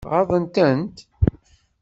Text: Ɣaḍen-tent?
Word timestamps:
Ɣaḍen-tent? 0.11 0.97